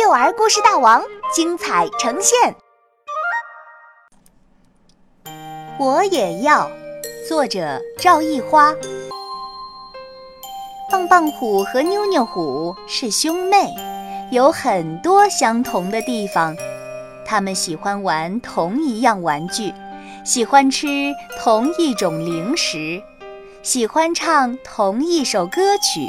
[0.00, 1.02] 幼儿故事大王
[1.34, 2.54] 精彩呈现。
[5.76, 6.70] 我也要，
[7.28, 8.72] 作者赵一花。
[10.88, 13.74] 棒棒虎和妞妞虎是兄妹，
[14.30, 16.54] 有很多相同的地方。
[17.26, 19.74] 他们喜欢玩同一样玩具，
[20.24, 20.86] 喜欢吃
[21.40, 23.02] 同一种零食，
[23.64, 26.08] 喜欢唱同一首歌曲。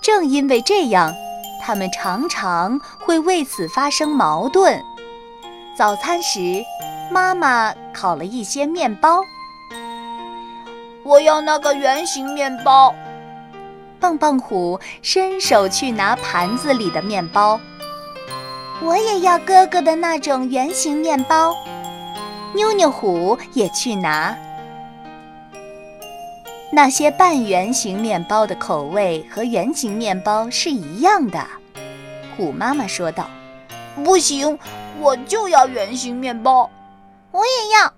[0.00, 1.14] 正因为这样，
[1.62, 4.80] 他们常常会为此发生矛盾。
[5.76, 6.64] 早餐时，
[7.10, 9.20] 妈妈烤了一些面包。
[11.04, 12.94] 我要那个圆形面包。
[13.98, 17.58] 棒棒虎伸手去拿盘子里的面包。
[18.82, 21.54] 我也要哥哥的那种圆形面包。
[22.54, 24.36] 妞妞虎也去拿。
[26.72, 31.46] 那些半圆形面包的口味和圆形面包是一样的，
[32.36, 33.28] 虎妈妈说道
[34.04, 34.58] ：“不行，
[35.00, 36.68] 我就要圆形面包。”
[37.32, 37.92] 我也要。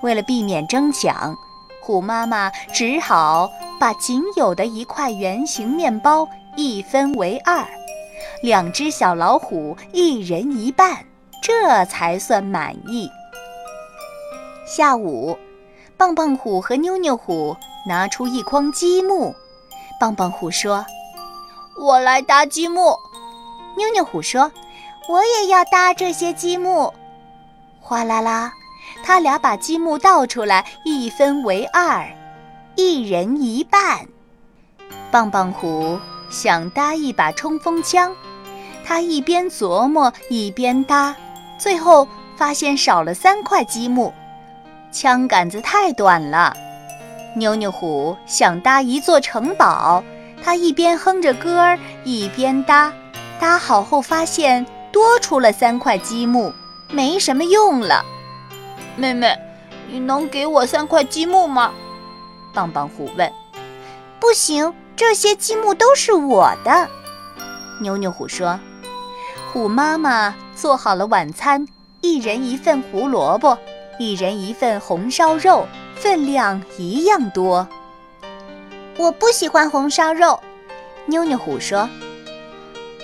[0.00, 1.36] 为了避免争抢，
[1.80, 7.66] 虎妈妈只好把仅有的一块圆形面包一分为二。
[8.42, 11.04] 两只小老虎一人一半，
[11.42, 13.10] 这才算满意。
[14.66, 15.36] 下午，
[15.98, 19.34] 棒棒虎和妞妞虎拿出一筐积木。
[19.98, 20.86] 棒棒虎说
[21.76, 22.96] ：“我来搭积木。”
[23.76, 24.52] 妞妞虎说
[25.10, 26.94] ：“我也要搭这些积木。”
[27.82, 28.52] 哗啦啦，
[29.02, 32.08] 他俩把积木倒出来，一分为二，
[32.76, 34.06] 一人一半。
[35.10, 35.98] 棒棒虎
[36.30, 38.14] 想搭一把冲锋枪。
[38.84, 41.14] 他一边琢磨一边搭，
[41.58, 44.14] 最后发现少了三块积木，
[44.90, 46.56] 枪杆子太短了。
[47.34, 50.02] 妞妞虎想搭一座城堡，
[50.42, 52.92] 他一边哼着歌儿一边搭，
[53.38, 56.52] 搭好后发现多出了三块积木，
[56.90, 58.04] 没什么用了。
[58.96, 59.38] 妹妹，
[59.88, 61.72] 你能给我三块积木吗？
[62.52, 63.32] 棒棒虎问。
[64.18, 66.88] 不行，这些积木都是我的。
[67.80, 68.58] 妞妞虎说。
[69.52, 71.66] 虎妈妈做好了晚餐，
[72.02, 73.56] 一人一份胡萝卜，
[73.98, 75.66] 一人一份红烧肉，
[75.96, 77.66] 分量一样多。
[78.96, 80.40] 我不喜欢红烧肉，
[81.06, 81.88] 妞妞虎说。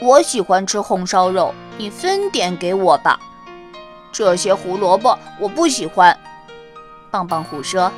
[0.00, 3.18] 我喜欢吃红烧肉，你分点给我吧。
[4.12, 6.16] 这些胡萝卜我不喜欢，
[7.10, 7.90] 棒棒虎说。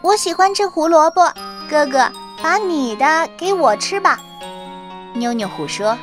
[0.00, 1.30] 我喜欢吃胡萝卜，
[1.68, 2.10] 哥哥
[2.42, 4.18] 把你的给我吃吧。
[5.14, 5.96] 妞妞虎说。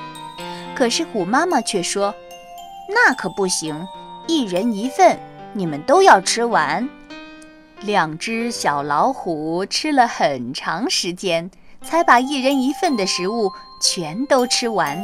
[0.75, 2.13] 可是虎妈妈却说
[2.87, 3.85] ：“那可不行，
[4.27, 5.19] 一人一份，
[5.53, 6.87] 你们都要吃完。”
[7.81, 11.49] 两只小老虎吃了很长时间，
[11.81, 13.51] 才把一人一份的食物
[13.81, 15.01] 全都吃完。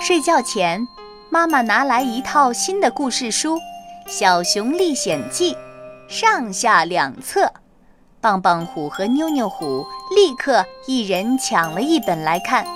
[0.00, 0.86] 睡觉前，
[1.30, 3.56] 妈妈拿来一套新的故事书
[4.06, 5.54] 《小熊历险记》，
[6.08, 7.52] 上下两册。
[8.20, 12.66] 棒棒虎和妞妞虎立刻一人抢了一本来看。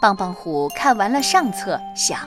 [0.00, 2.20] 棒棒虎看完了上册，想：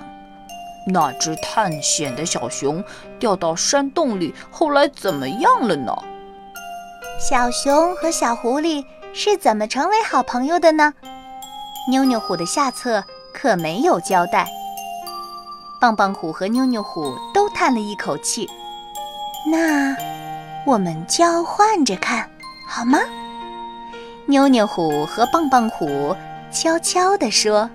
[0.85, 2.83] 那只探险的小熊
[3.17, 5.95] 掉到山洞里，后来怎么样了呢？
[7.19, 8.83] 小熊和小狐狸
[9.13, 10.93] 是怎么成为好朋友的呢？
[11.89, 14.47] 妞妞虎的下册可没有交代。
[15.79, 18.49] 棒棒虎和妞妞虎都叹了一口气。
[19.51, 19.95] 那
[20.65, 22.29] 我们交换着看
[22.67, 22.99] 好吗？
[24.25, 26.15] 妞妞虎和棒棒虎。
[26.51, 27.69] 悄悄地说。